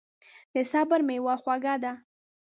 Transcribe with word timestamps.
د 0.53 0.55
صبر 0.71 0.99
میوه 1.07 1.35
خوږه 1.41 1.75
ده. 1.83 1.93